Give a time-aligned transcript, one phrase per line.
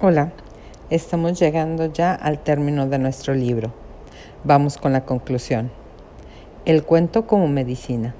[0.00, 0.30] Hola,
[0.90, 3.72] estamos llegando ya al término de nuestro libro.
[4.44, 5.72] Vamos con la conclusión.
[6.64, 8.14] El cuento como medicina.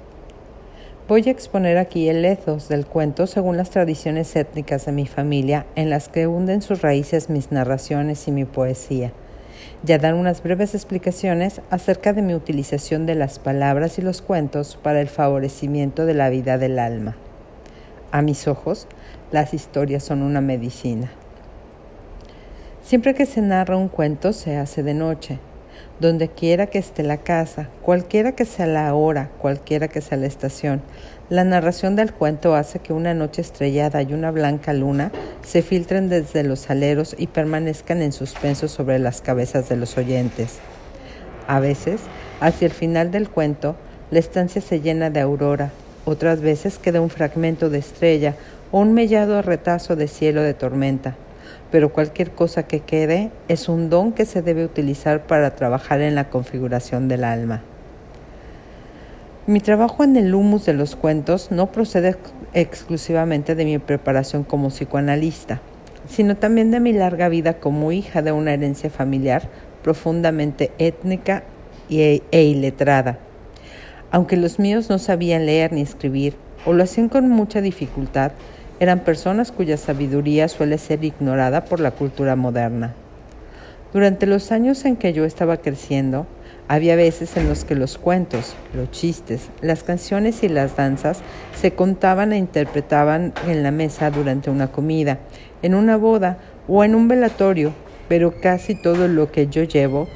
[1.07, 5.67] Voy a exponer aquí el ethos del cuento según las tradiciones étnicas de mi familia
[5.75, 9.13] en las que hunden sus raíces mis narraciones y mi poesía,
[9.87, 14.21] y a dar unas breves explicaciones acerca de mi utilización de las palabras y los
[14.21, 17.15] cuentos para el favorecimiento de la vida del alma.
[18.11, 18.85] A mis ojos,
[19.31, 21.09] las historias son una medicina.
[22.89, 25.37] Siempre que se narra un cuento se hace de noche.
[25.99, 30.25] Donde quiera que esté la casa, cualquiera que sea la hora, cualquiera que sea la
[30.25, 30.81] estación,
[31.29, 35.11] la narración del cuento hace que una noche estrellada y una blanca luna
[35.45, 40.57] se filtren desde los aleros y permanezcan en suspenso sobre las cabezas de los oyentes.
[41.45, 42.01] A veces,
[42.39, 43.75] hacia el final del cuento,
[44.09, 45.69] la estancia se llena de aurora,
[46.05, 48.33] otras veces queda un fragmento de estrella
[48.71, 51.13] o un mellado retazo de cielo de tormenta
[51.71, 56.15] pero cualquier cosa que quede es un don que se debe utilizar para trabajar en
[56.15, 57.61] la configuración del alma.
[59.45, 62.17] Mi trabajo en el humus de los cuentos no procede
[62.53, 65.61] exclusivamente de mi preparación como psicoanalista,
[66.07, 69.49] sino también de mi larga vida como hija de una herencia familiar
[69.83, 71.43] profundamente étnica
[71.89, 73.19] e, e iletrada.
[74.11, 78.33] Aunque los míos no sabían leer ni escribir, o lo hacían con mucha dificultad,
[78.79, 82.93] eran personas cuya sabiduría suele ser ignorada por la cultura moderna.
[83.91, 86.27] Durante los años en que yo estaba creciendo,
[86.67, 91.21] había veces en los que los cuentos, los chistes, las canciones y las danzas
[91.59, 95.17] se contaban e interpretaban en la mesa durante una comida,
[95.63, 97.73] en una boda o en un velatorio,
[98.07, 100.07] pero casi todo lo que yo llevo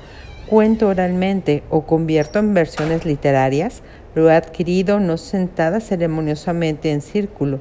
[0.48, 3.82] cuento oralmente o convierto en versiones literarias,
[4.14, 7.60] lo he adquirido no sentada ceremoniosamente en círculo,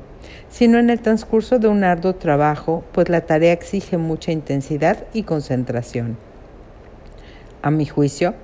[0.51, 5.23] sino en el transcurso de un arduo trabajo, pues la tarea exige mucha intensidad y
[5.23, 6.17] concentración.
[7.63, 8.35] A mi juicio,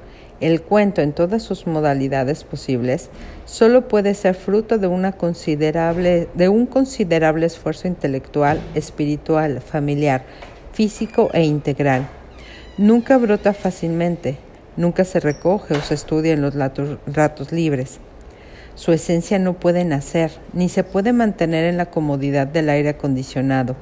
[0.41, 3.11] el cuento en todas sus modalidades posibles
[3.45, 10.23] solo puede ser fruto de, considerable, de un considerable esfuerzo intelectual, espiritual, familiar,
[10.73, 12.09] físico e integral.
[12.77, 14.39] Nunca brota fácilmente,
[14.77, 17.99] nunca se recoge o se estudia en los ratos libres.
[18.79, 23.75] Su esencia no puede nacer, ni se puede mantener en la comodidad del aire acondicionado.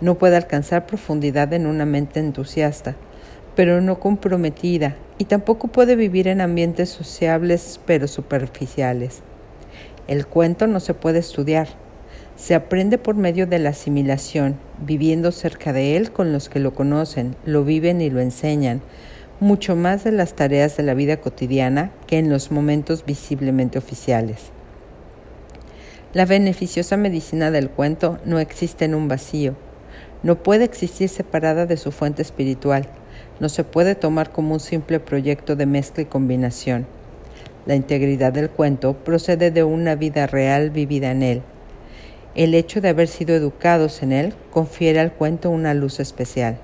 [0.00, 2.96] No puede alcanzar profundidad en una mente entusiasta,
[3.54, 9.20] pero no comprometida, y tampoco puede vivir en ambientes sociables pero superficiales.
[10.06, 11.68] El cuento no se puede estudiar.
[12.36, 16.72] Se aprende por medio de la asimilación, viviendo cerca de él con los que lo
[16.72, 18.80] conocen, lo viven y lo enseñan,
[19.40, 24.50] mucho más de las tareas de la vida cotidiana que en los momentos visiblemente oficiales.
[26.12, 29.54] La beneficiosa medicina del cuento no existe en un vacío,
[30.24, 32.88] no puede existir separada de su fuente espiritual,
[33.38, 36.86] no se puede tomar como un simple proyecto de mezcla y combinación.
[37.64, 41.42] La integridad del cuento procede de una vida real vivida en él.
[42.34, 46.58] El hecho de haber sido educados en él confiere al cuento una luz especial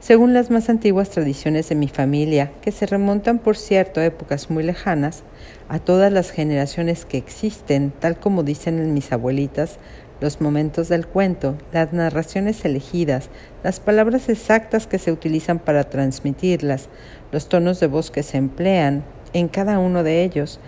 [0.00, 4.48] según las más antiguas tradiciones de mi familia, que se remontan, por cierto, a épocas
[4.48, 5.24] muy lejanas,
[5.68, 9.78] a todas las generaciones que existen, tal como dicen mis abuelitas,
[10.20, 13.28] los momentos del cuento, las narraciones elegidas,
[13.62, 16.88] las palabras exactas que se utilizan para transmitirlas,
[17.32, 20.60] los tonos de voz que se emplean en cada uno de ellos,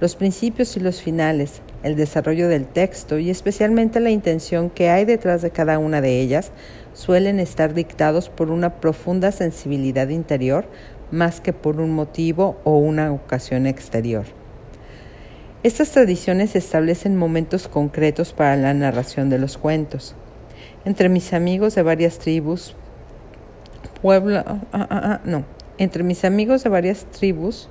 [0.00, 5.04] los principios y los finales, el desarrollo del texto y especialmente la intención que hay
[5.04, 6.52] detrás de cada una de ellas,
[6.98, 10.66] suelen estar dictados por una profunda sensibilidad interior
[11.12, 14.24] más que por un motivo o una ocasión exterior.
[15.62, 20.16] Estas tradiciones establecen momentos concretos para la narración de los cuentos.
[20.84, 22.74] Entre mis amigos de varias tribus,
[24.02, 25.44] pueblo, ah, ah, ah, no,
[25.78, 27.68] entre mis amigos de varias tribus,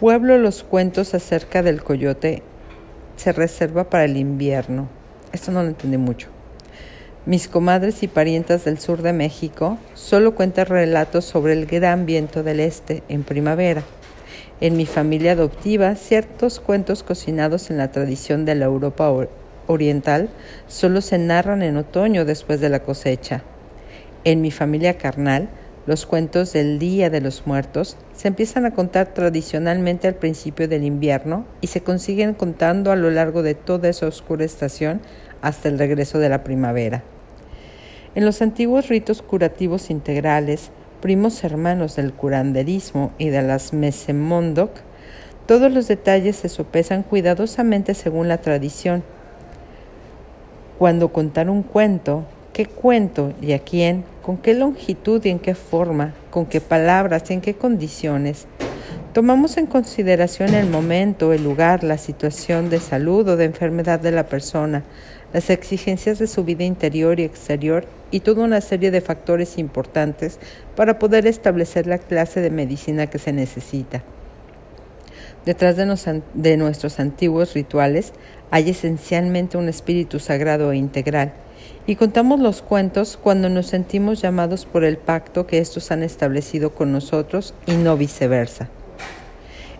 [0.00, 2.42] pueblo los cuentos acerca del coyote
[3.14, 4.88] se reserva para el invierno.
[5.32, 6.31] Esto no lo entendí mucho.
[7.24, 12.42] Mis comadres y parientas del sur de México solo cuentan relatos sobre el gran viento
[12.42, 13.84] del este en primavera.
[14.60, 19.14] En mi familia adoptiva, ciertos cuentos cocinados en la tradición de la Europa
[19.68, 20.30] oriental
[20.66, 23.44] solo se narran en otoño después de la cosecha.
[24.24, 25.48] En mi familia carnal,
[25.86, 30.82] los cuentos del Día de los Muertos se empiezan a contar tradicionalmente al principio del
[30.82, 35.00] invierno y se consiguen contando a lo largo de toda esa oscura estación
[35.40, 37.04] hasta el regreso de la primavera.
[38.14, 40.70] En los antiguos ritos curativos integrales,
[41.00, 44.70] primos hermanos del curanderismo y de las mesemondok,
[45.46, 49.02] todos los detalles se sopesan cuidadosamente según la tradición.
[50.78, 55.54] Cuando contar un cuento, qué cuento y a quién, con qué longitud y en qué
[55.54, 58.46] forma, con qué palabras y en qué condiciones.
[59.14, 64.12] Tomamos en consideración el momento, el lugar, la situación de salud o de enfermedad de
[64.12, 64.84] la persona,
[65.32, 70.38] las exigencias de su vida interior y exterior y toda una serie de factores importantes
[70.76, 74.02] para poder establecer la clase de medicina que se necesita.
[75.44, 78.12] Detrás de, nuestros antiguos rituales
[78.52, 81.32] hay esencialmente un espíritu sagrado e integral,
[81.84, 86.70] y contamos los cuentos cuando nos sentimos llamados por el pacto que estos han establecido
[86.70, 88.68] con nosotros y no viceversa.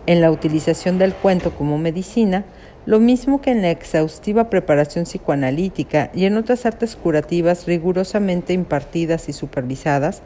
[0.06, 2.44] En la utilización del cuento como medicina,
[2.84, 9.28] lo mismo que en la exhaustiva preparación psicoanalítica y en otras artes curativas rigurosamente impartidas
[9.28, 10.22] y supervisadas,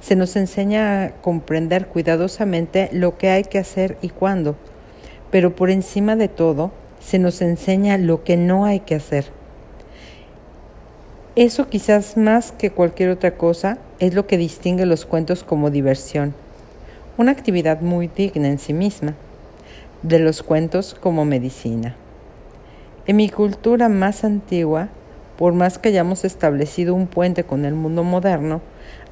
[0.00, 4.56] se nos enseña a comprender cuidadosamente lo que hay que hacer y cuándo,
[5.32, 6.70] pero por encima de todo,
[7.00, 9.26] se nos enseña lo que no hay que hacer.
[11.34, 16.34] Eso quizás más que cualquier otra cosa es lo que distingue los cuentos como diversión,
[17.18, 19.14] una actividad muy digna en sí misma
[20.06, 21.96] de los cuentos como medicina.
[23.06, 24.88] En mi cultura más antigua,
[25.36, 28.60] por más que hayamos establecido un puente con el mundo moderno,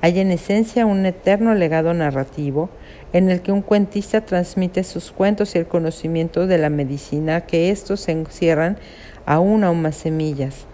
[0.00, 2.70] hay en esencia un eterno legado narrativo
[3.12, 7.70] en el que un cuentista transmite sus cuentos y el conocimiento de la medicina que
[7.70, 8.79] estos encierran
[9.26, 10.67] aún aún más semillas.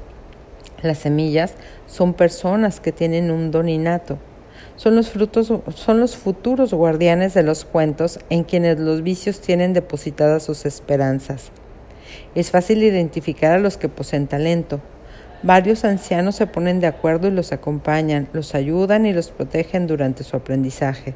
[0.83, 1.55] Las semillas
[1.87, 4.19] son personas que tienen un don innato,
[4.81, 9.75] son los, frutos, son los futuros guardianes de los cuentos en quienes los vicios tienen
[9.75, 11.51] depositadas sus esperanzas.
[12.35, 14.81] Es fácil identificar a los que poseen talento.
[15.43, 20.25] Varios ancianos se ponen de acuerdo y los acompañan, los ayudan y los protegen durante
[20.25, 21.13] su aprendizaje.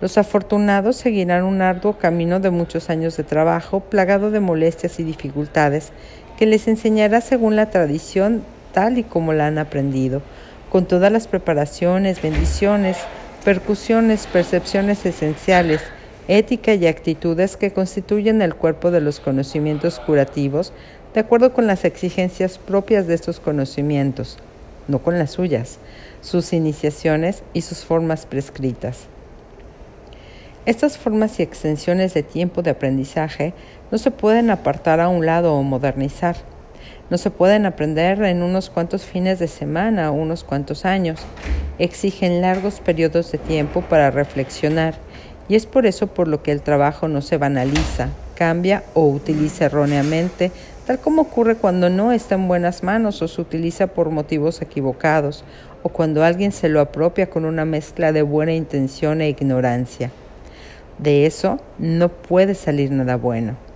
[0.00, 5.04] Los afortunados seguirán un arduo camino de muchos años de trabajo, plagado de molestias y
[5.04, 5.92] dificultades,
[6.38, 10.22] que les enseñará según la tradición tal y como la han aprendido,
[10.70, 12.98] con todas las preparaciones, bendiciones,
[13.44, 15.80] percusiones, percepciones esenciales,
[16.28, 20.72] ética y actitudes que constituyen el cuerpo de los conocimientos curativos
[21.14, 24.36] de acuerdo con las exigencias propias de estos conocimientos,
[24.88, 25.78] no con las suyas,
[26.20, 29.06] sus iniciaciones y sus formas prescritas.
[30.66, 33.54] Estas formas y extensiones de tiempo de aprendizaje
[33.90, 36.36] no se pueden apartar a un lado o modernizar
[37.10, 41.20] no se pueden aprender en unos cuantos fines de semana o unos cuantos años.
[41.78, 44.94] Exigen largos periodos de tiempo para reflexionar
[45.48, 49.66] y es por eso por lo que el trabajo no se banaliza, cambia o utiliza
[49.66, 50.52] erróneamente,
[50.86, 55.44] tal como ocurre cuando no está en buenas manos o se utiliza por motivos equivocados
[55.82, 60.10] o cuando alguien se lo apropia con una mezcla de buena intención e ignorancia.
[60.98, 63.67] De eso no puede salir nada bueno.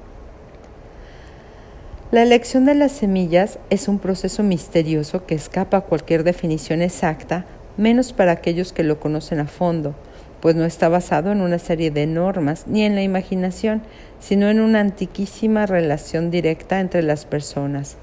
[2.12, 7.46] La elección de las semillas es un proceso misterioso que escapa a cualquier definición exacta,
[7.78, 9.94] menos para aquellos que lo conocen a fondo,
[10.42, 13.80] pues no está basado en una serie de normas ni en la imaginación,
[14.20, 17.96] sino en una antiquísima relación directa entre las personas.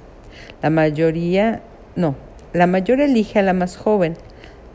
[0.64, 1.62] La mayoría,
[1.96, 2.16] no,
[2.52, 4.16] la mayor elige a la más joven,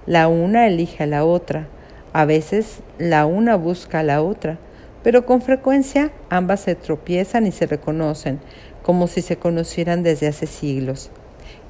[0.07, 1.67] la una elige a la otra,
[2.13, 4.59] a veces la una busca a la otra,
[5.05, 8.41] pero con frecuencia ambas se tropiezan y se reconocen,
[8.83, 11.11] como si se conocieran desde hace siglos.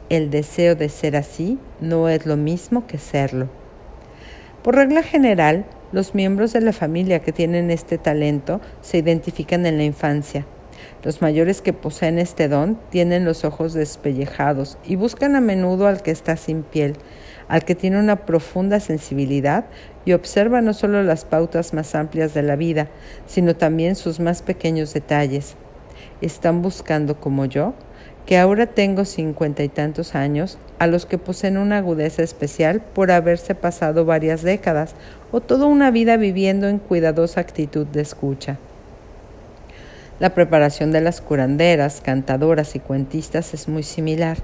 [0.09, 3.49] El deseo de ser así no es lo mismo que serlo.
[4.63, 9.79] Por regla general, los miembros de la familia que tienen este talento se identifican en
[9.79, 10.47] la infancia.
[11.03, 16.03] Los mayores que poseen este don tienen los ojos despellejados y buscan a menudo al
[16.03, 16.97] que está sin piel,
[17.49, 19.65] al que tiene una profunda sensibilidad
[20.05, 22.89] y observa no solo las pautas más amplias de la vida,
[23.27, 25.57] sino también sus más pequeños detalles
[26.21, 27.75] están buscando como yo,
[28.27, 33.11] que ahora tengo cincuenta y tantos años, a los que poseen una agudeza especial por
[33.11, 34.95] haberse pasado varias décadas
[35.31, 38.59] o toda una vida viviendo en cuidadosa actitud de escucha.
[40.21, 44.39] La preparación de las curanderas, cantadoras y cuentistas es muy similar,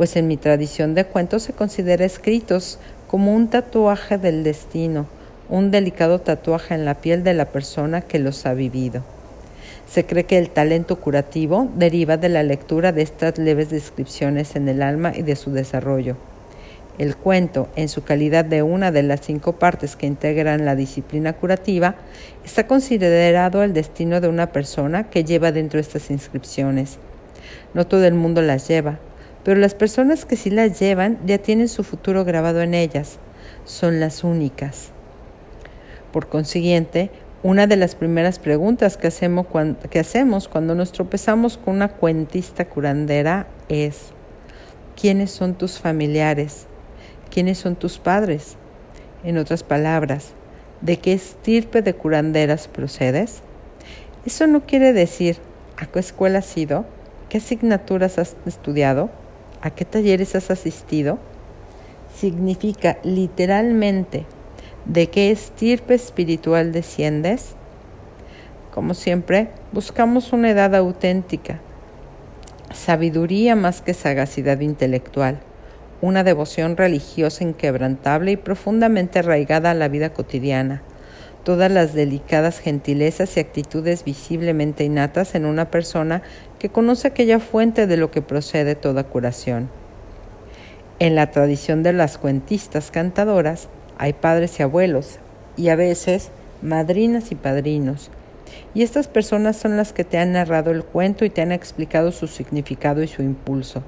[0.00, 5.04] pues en mi tradición de cuentos se considera escritos como un tatuaje del destino,
[5.50, 9.02] un delicado tatuaje en la piel de la persona que los ha vivido.
[9.86, 14.70] Se cree que el talento curativo deriva de la lectura de estas leves descripciones en
[14.70, 16.16] el alma y de su desarrollo.
[16.96, 21.34] El cuento, en su calidad de una de las cinco partes que integran la disciplina
[21.34, 21.96] curativa,
[22.42, 26.96] está considerado el destino de una persona que lleva dentro estas inscripciones.
[27.74, 28.98] No todo el mundo las lleva,
[29.44, 33.18] pero las personas que sí las llevan ya tienen su futuro grabado en ellas.
[33.64, 34.90] Son las únicas.
[36.12, 37.10] Por consiguiente,
[37.42, 39.46] una de las primeras preguntas que hacemos,
[40.48, 44.12] cuando, nos tropezamos con una cuentista curandera es,
[45.00, 46.66] quiénes son tus familiares,
[47.30, 48.56] quiénes son tus padres.
[49.24, 50.32] En otras palabras,
[50.82, 53.42] ¿de qué estirpe de curanderas procedes?
[54.26, 55.38] Eso no quiere decir
[55.78, 56.84] a qué escuela has ido,
[57.30, 59.10] qué asignaturas has estudiado,
[59.62, 61.18] a qué talleres has asistido.
[62.14, 64.26] Significa literalmente
[64.84, 67.54] de qué estirpe espiritual desciendes.
[68.72, 71.60] Como siempre, buscamos una edad auténtica,
[72.72, 75.40] sabiduría más que sagacidad intelectual,
[76.00, 80.82] una devoción religiosa inquebrantable y profundamente arraigada a la vida cotidiana,
[81.44, 86.22] todas las delicadas gentilezas y actitudes visiblemente innatas en una persona
[86.58, 89.70] que conoce aquella fuente de lo que procede toda curación.
[90.98, 93.68] En la tradición de las cuentistas cantadoras
[93.98, 95.18] hay padres y abuelos,
[95.56, 96.30] y a veces
[96.62, 98.10] madrinas y padrinos,
[98.74, 102.12] y estas personas son las que te han narrado el cuento y te han explicado
[102.12, 103.82] su significado y su impulso.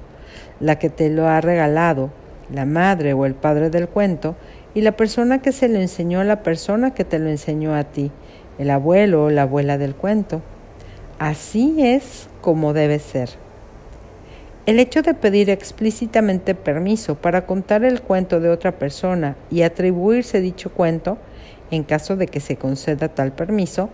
[0.59, 2.11] La que te lo ha regalado,
[2.51, 4.35] la madre o el padre del cuento,
[4.73, 7.83] y la persona que se lo enseñó a la persona que te lo enseñó a
[7.83, 8.11] ti,
[8.57, 10.41] el abuelo o la abuela del cuento.
[11.19, 13.29] Así es como debe ser.
[14.65, 20.39] El hecho de pedir explícitamente permiso para contar el cuento de otra persona y atribuirse
[20.39, 21.17] dicho cuento,
[21.69, 23.89] en caso de que se conceda tal permiso,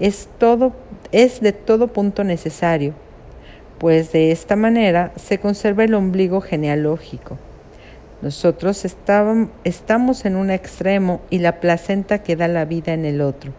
[0.00, 0.72] es, todo,
[1.12, 2.94] es de todo punto necesario,
[3.78, 7.38] pues de esta manera se conserva el ombligo genealógico.
[8.22, 13.52] Nosotros estamos en un extremo y la placenta que da la vida en el otro.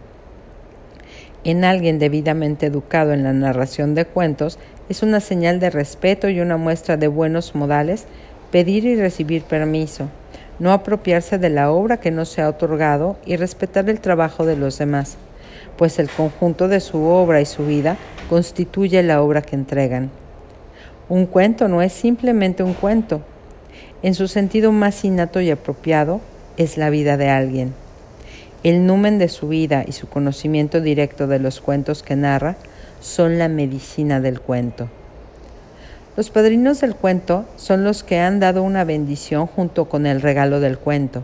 [1.44, 6.40] En alguien debidamente educado en la narración de cuentos es una señal de respeto y
[6.40, 8.04] una muestra de buenos modales
[8.50, 10.08] pedir y recibir permiso,
[10.58, 14.56] no apropiarse de la obra que no se ha otorgado y respetar el trabajo de
[14.56, 15.16] los demás
[15.80, 17.96] pues el conjunto de su obra y su vida
[18.28, 20.10] constituye la obra que entregan.
[21.08, 23.22] Un cuento no es simplemente un cuento.
[24.02, 26.20] En su sentido más innato y apropiado,
[26.56, 27.74] es la vida de alguien.
[28.62, 32.56] El numen de su vida y su conocimiento directo de los cuentos que narra
[33.00, 34.88] son la medicina del cuento.
[36.16, 40.60] Los padrinos del cuento son los que han dado una bendición junto con el regalo
[40.60, 41.22] del cuento.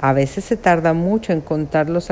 [0.00, 2.08] A veces se tarda mucho en contar los,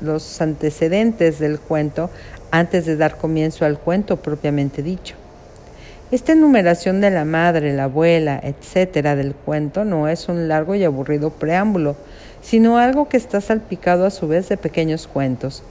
[0.00, 2.10] los, antecedentes del cuento
[2.50, 5.16] antes de dar comienzo al cuento propiamente dicho.
[6.10, 10.84] Esta enumeración de la madre, la abuela, etcétera del cuento no es un largo y
[10.84, 11.96] aburrido preámbulo,
[12.42, 15.62] sino algo que está salpicado a su vez de pequeños cuentos.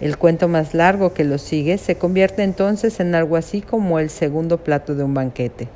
[0.00, 4.10] El cuento más largo que lo sigue se convierte entonces en algo así como el
[4.10, 5.68] segundo plato de un banquete.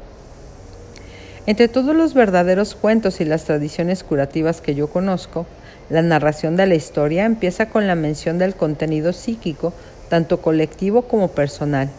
[1.47, 5.47] Entre todos los verdaderos cuentos y las tradiciones curativas que yo conozco,
[5.89, 9.73] la narración de la historia empieza con la mención del contenido psíquico,
[10.09, 11.91] tanto colectivo como personal.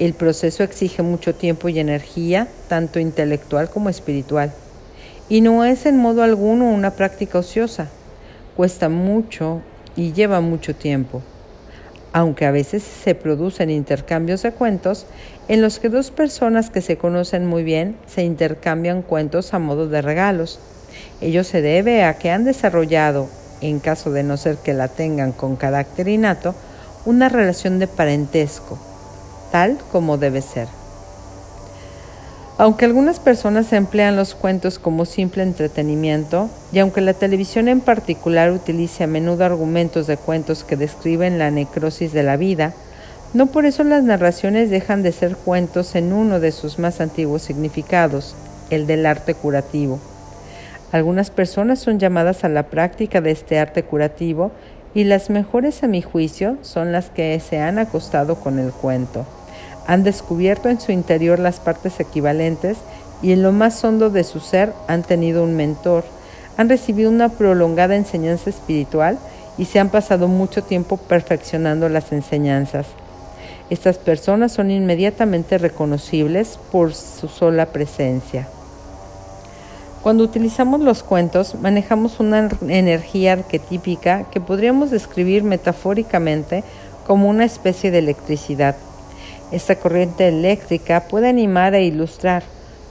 [0.00, 4.52] El proceso exige mucho tiempo y energía, tanto intelectual como espiritual,
[5.28, 7.88] y no es en modo alguno una práctica ociosa.
[8.56, 9.62] Cuesta mucho
[9.94, 11.22] y lleva mucho tiempo
[12.12, 15.06] aunque a veces se producen intercambios de cuentos
[15.48, 19.88] en los que dos personas que se conocen muy bien se intercambian cuentos a modo
[19.88, 20.58] de regalos.
[21.20, 23.28] Ello se debe a que han desarrollado,
[23.60, 26.54] en caso de no ser que la tengan con carácter innato,
[27.04, 28.78] una relación de parentesco,
[29.50, 30.68] tal como debe ser.
[32.60, 38.50] Aunque algunas personas emplean los cuentos como simple entretenimiento, y aunque la televisión en particular
[38.50, 42.74] utilice a menudo argumentos de cuentos que describen la necrosis de la vida,
[43.32, 47.40] no por eso las narraciones dejan de ser cuentos en uno de sus más antiguos
[47.40, 48.34] significados,
[48.68, 49.98] el del arte curativo.
[50.92, 54.50] Algunas personas son llamadas a la práctica de este arte curativo
[54.92, 59.24] y las mejores a mi juicio son las que se han acostado con el cuento
[59.86, 62.78] han descubierto en su interior las partes equivalentes
[63.22, 66.04] y en lo más hondo de su ser han tenido un mentor,
[66.56, 69.18] han recibido una prolongada enseñanza espiritual
[69.58, 72.86] y se han pasado mucho tiempo perfeccionando las enseñanzas.
[73.68, 78.48] Estas personas son inmediatamente reconocibles por su sola presencia.
[80.02, 86.64] Cuando utilizamos los cuentos, manejamos una energía arquetípica que podríamos describir metafóricamente
[87.06, 88.76] como una especie de electricidad
[89.52, 92.42] esta corriente eléctrica puede animar e ilustrar,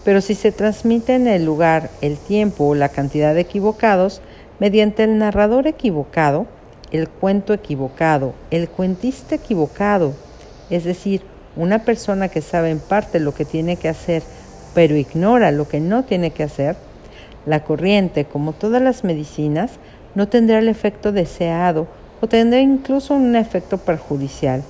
[0.03, 4.21] pero si se transmite en el lugar, el tiempo o la cantidad de equivocados,
[4.59, 6.47] mediante el narrador equivocado,
[6.91, 10.13] el cuento equivocado, el cuentista equivocado,
[10.69, 11.21] es decir,
[11.55, 14.23] una persona que sabe en parte lo que tiene que hacer,
[14.73, 16.75] pero ignora lo que no tiene que hacer,
[17.45, 19.71] la corriente, como todas las medicinas,
[20.15, 21.87] no tendrá el efecto deseado
[22.21, 24.63] o tendrá incluso un efecto perjudicial.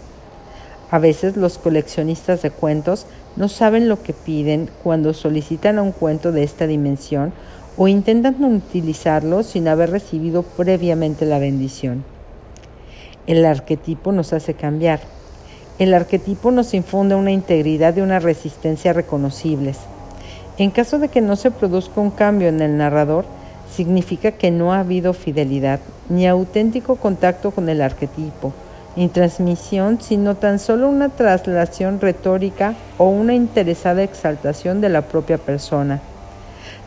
[0.91, 3.05] A veces los coleccionistas de cuentos
[3.35, 7.31] no saben lo que piden cuando solicitan un cuento de esta dimensión
[7.77, 12.03] o intentan utilizarlo sin haber recibido previamente la bendición.
[13.27, 14.99] El arquetipo nos hace cambiar.
[15.77, 19.77] El arquetipo nos infunde una integridad y una resistencia reconocibles.
[20.57, 23.25] En caso de que no se produzca un cambio en el narrador,
[23.71, 25.79] significa que no ha habido fidelidad
[26.09, 28.51] ni auténtico contacto con el arquetipo
[28.99, 35.37] ni transmisión, sino tan solo una traslación retórica o una interesada exaltación de la propia
[35.37, 36.01] persona.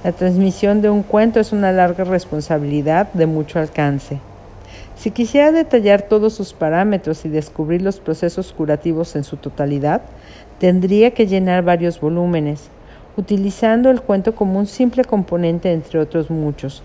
[0.05, 4.19] La transmisión de un cuento es una larga responsabilidad de mucho alcance.
[4.95, 10.03] Si quisiera detallar todos sus parámetros y descubrir los procesos curativos en su totalidad,
[10.59, 12.69] tendría que llenar varios volúmenes,
[13.17, 16.83] utilizando el cuento como un simple componente entre otros muchos.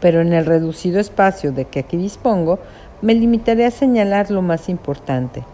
[0.00, 2.58] Pero en el reducido espacio de que aquí dispongo,
[3.02, 5.44] me limitaré a señalar lo más importante.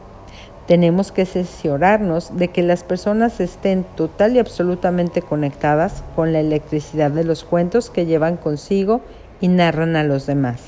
[0.67, 7.11] Tenemos que cerciorarnos de que las personas estén total y absolutamente conectadas con la electricidad
[7.11, 9.01] de los cuentos que llevan consigo
[9.41, 10.61] y narran a los demás.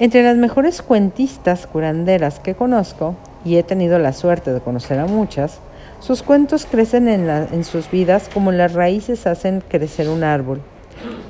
[0.00, 5.06] Entre las mejores cuentistas curanderas que conozco, y he tenido la suerte de conocer a
[5.06, 5.60] muchas,
[6.00, 10.60] sus cuentos crecen en, en sus vidas como las raíces hacen crecer un árbol.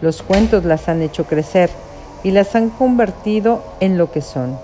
[0.00, 1.70] Los cuentos las han hecho crecer
[2.24, 4.58] y las han convertido en lo que son.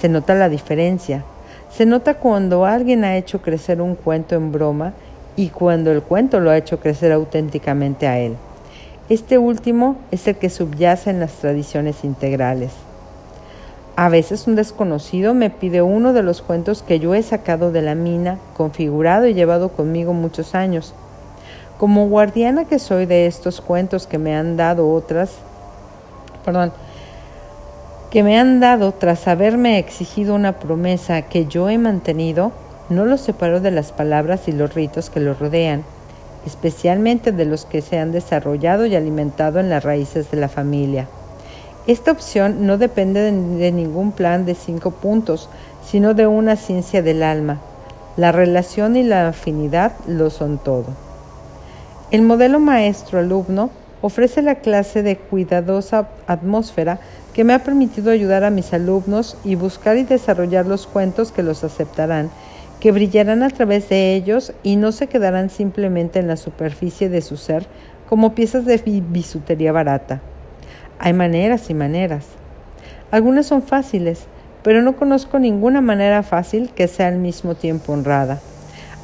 [0.00, 1.24] Se nota la diferencia.
[1.70, 4.92] Se nota cuando alguien ha hecho crecer un cuento en broma
[5.34, 8.36] y cuando el cuento lo ha hecho crecer auténticamente a él.
[9.08, 12.72] Este último es el que subyace en las tradiciones integrales.
[13.96, 17.82] A veces un desconocido me pide uno de los cuentos que yo he sacado de
[17.82, 20.94] la mina, configurado y llevado conmigo muchos años.
[21.78, 25.38] Como guardiana que soy de estos cuentos que me han dado otras
[26.44, 26.72] perdón,
[28.10, 32.52] que me han dado tras haberme exigido una promesa que yo he mantenido,
[32.88, 35.82] no los separo de las palabras y los ritos que los rodean,
[36.46, 41.08] especialmente de los que se han desarrollado y alimentado en las raíces de la familia.
[41.86, 45.48] Esta opción no depende de, de ningún plan de cinco puntos,
[45.84, 47.58] sino de una ciencia del alma.
[48.16, 50.86] La relación y la afinidad lo son todo.
[52.10, 53.70] El modelo maestro-alumno
[54.06, 56.98] ofrece la clase de cuidadosa atmósfera
[57.32, 61.42] que me ha permitido ayudar a mis alumnos y buscar y desarrollar los cuentos que
[61.42, 62.28] los aceptarán,
[62.80, 67.22] que brillarán a través de ellos y no se quedarán simplemente en la superficie de
[67.22, 67.66] su ser
[68.06, 70.20] como piezas de bisutería barata.
[70.98, 72.26] Hay maneras y maneras.
[73.10, 74.24] Algunas son fáciles,
[74.62, 78.38] pero no conozco ninguna manera fácil que sea al mismo tiempo honrada.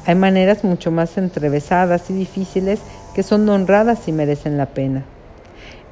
[0.05, 2.81] Hay maneras mucho más entrevesadas y difíciles
[3.13, 5.03] que son honradas y merecen la pena.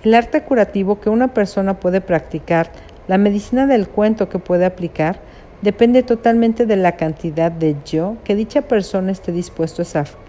[0.04, 2.72] El arte curativo que una persona puede practicar,
[3.08, 5.20] la medicina del cuento que puede aplicar,
[5.62, 9.84] depende totalmente de la cantidad de yo que dicha persona esté dispuesto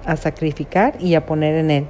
[0.05, 1.87] a, sacrificar y a poner en él.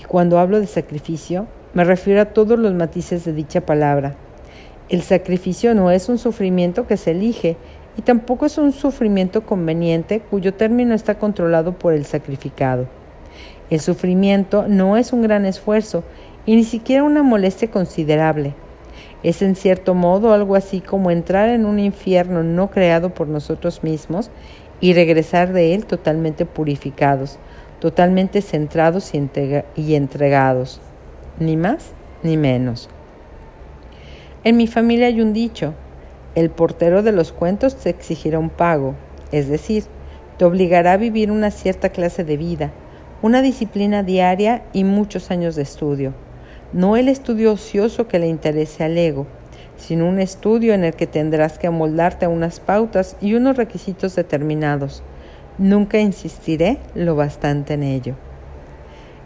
[0.00, 4.16] Y cuando hablo de sacrificio, me refiero a todos los matices de dicha palabra.
[4.88, 7.56] El sacrificio no es un sufrimiento que se elige
[7.98, 12.86] y tampoco es un sufrimiento conveniente cuyo término está controlado por el sacrificado.
[13.70, 16.04] El sufrimiento no es un gran esfuerzo
[16.44, 18.54] y ni siquiera una molestia considerable.
[19.22, 23.82] Es en cierto modo algo así como entrar en un infierno no creado por nosotros
[23.82, 24.30] mismos
[24.80, 27.38] y regresar de él totalmente purificados,
[27.80, 30.80] totalmente centrados y, entregados,
[31.40, 32.88] ni más ni menos.
[34.44, 35.74] En mi familia hay un dicho,
[36.36, 38.94] el portero de los cuentos te exigirá un pago,
[39.32, 39.84] es decir,
[40.38, 42.72] te obligará a vivir una cierta clase de vida,
[43.22, 46.12] una disciplina diaria y muchos años de estudio.
[46.72, 49.26] No el estudio ocioso que le interese al ego,
[49.76, 54.14] sino un estudio en el que tendrás que amoldarte a unas pautas y unos requisitos
[54.14, 55.02] determinados.
[55.58, 58.14] Nunca insistiré lo bastante en ello.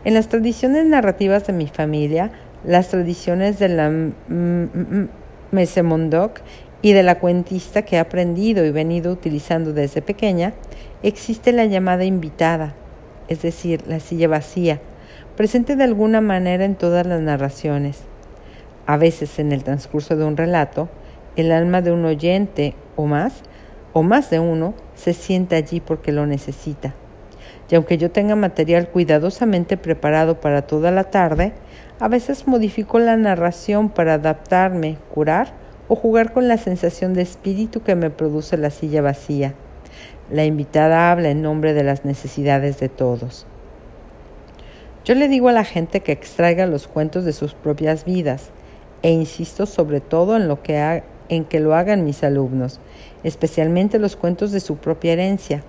[0.04, 2.30] En las tradiciones narrativas de mi familia,
[2.64, 3.90] las tradiciones de la
[5.50, 6.40] Mesemondoc
[6.82, 10.54] y de la cuentista que he aprendido y venido utilizando desde pequeña,
[11.02, 12.74] existe la llamada invitada,
[13.30, 14.80] es decir, la silla vacía,
[15.36, 18.02] presente de alguna manera en todas las narraciones.
[18.86, 20.90] A veces en el transcurso de un relato,
[21.36, 23.42] el alma de un oyente o más,
[23.92, 26.94] o más de uno, se sienta allí porque lo necesita.
[27.70, 31.52] Y aunque yo tenga material cuidadosamente preparado para toda la tarde,
[32.00, 35.52] a veces modifico la narración para adaptarme, curar
[35.86, 39.54] o jugar con la sensación de espíritu que me produce la silla vacía.
[40.30, 43.46] La invitada habla en nombre de las necesidades de todos.
[45.04, 48.50] Yo le digo a la gente que extraiga los cuentos de sus propias vidas
[49.02, 52.78] e insisto sobre todo en lo que, en que lo hagan mis alumnos,
[53.24, 55.64] especialmente los cuentos de su propia herencia.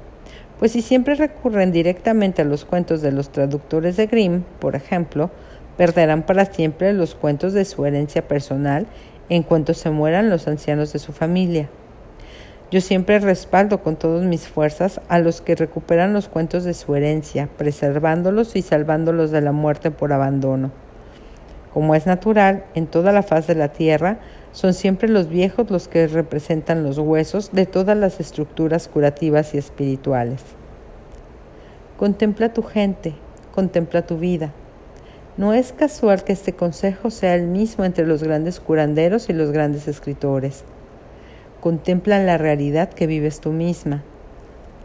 [0.60, 5.32] Pues si siempre recurren directamente a los cuentos de los traductores de Grimm, por ejemplo,
[5.76, 8.86] perderán para siempre los cuentos de su herencia personal
[9.28, 11.68] en cuanto se mueran los ancianos de su familia.
[12.72, 16.96] Yo siempre respaldo con todas mis fuerzas a los que recuperan los cuentos de su
[16.96, 20.72] herencia, preservándolos y salvándolos de la muerte por abandono.
[21.74, 24.20] Como es natural, en toda la faz de la tierra,
[24.54, 29.58] son siempre los viejos los que representan los huesos de todas las estructuras curativas y
[29.58, 30.42] espirituales.
[31.98, 33.16] Contempla tu gente,
[33.54, 34.54] contempla tu vida.
[35.36, 39.52] No es casual que este consejo sea el mismo entre los grandes curanderos y los
[39.52, 40.64] grandes escritores
[41.62, 44.04] contemplan la realidad que vives tú misma.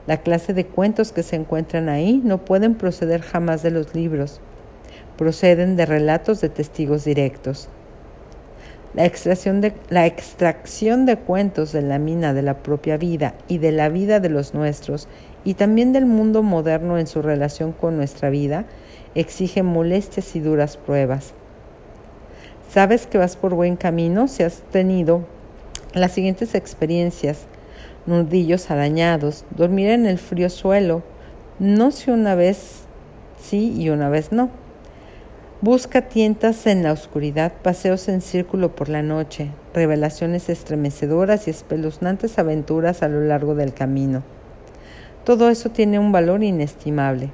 [0.07, 4.41] La clase de cuentos que se encuentran ahí no pueden proceder jamás de los libros,
[5.19, 7.69] proceden de relatos de testigos directos.
[8.95, 14.21] La extracción, de, cuentos de la mina de la propia vida y de la vida
[14.21, 15.09] de los nuestros
[15.45, 18.65] y también del mundo moderno en su relación con nuestra vida
[19.15, 21.35] exige molestias y duras pruebas.
[22.71, 25.27] Sabes que vas por buen camino si has tenido
[26.01, 27.47] las siguientes experiencias,
[28.05, 31.03] nudillos arañados, dormir en el frío suelo,
[31.59, 32.83] no si una vez
[33.41, 34.51] sí y una vez no.
[35.63, 42.39] Busca tientas en la oscuridad, paseos en círculo por la noche, revelaciones estremecedoras y espeluznantes
[42.39, 44.23] aventuras a lo largo del camino.
[45.25, 47.31] Todo eso tiene un valor inestimable.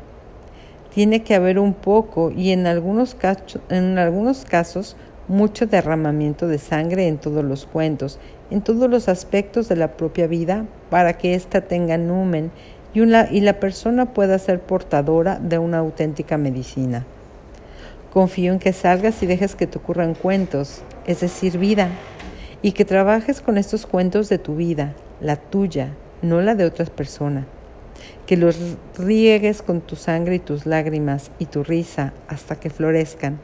[0.94, 3.16] Tiene que haber un poco y en algunos,
[3.70, 4.96] en algunos casos
[5.32, 8.18] mucho derramamiento de sangre en todos los cuentos,
[8.50, 12.50] en todos los aspectos de la propia vida, para que ésta tenga numen
[12.92, 17.06] y, y la persona pueda ser portadora de una auténtica medicina.
[18.12, 21.88] Confío en que salgas y dejes que te ocurran cuentos, es decir, vida,
[22.60, 24.92] y que trabajes con estos cuentos de tu vida,
[25.22, 27.46] la tuya, no la de otras personas.
[28.26, 28.58] Que los
[28.98, 33.38] riegues con tu sangre y tus lágrimas y tu risa hasta que florezcan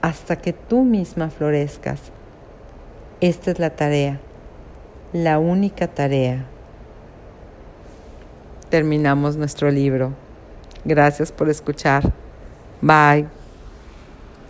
[0.00, 2.00] hasta que tú misma florezcas.
[3.20, 4.20] Esta es la tarea,
[5.12, 6.46] la única tarea.
[8.70, 10.12] Terminamos nuestro libro.
[10.84, 12.12] Gracias por escuchar.
[12.80, 13.39] Bye.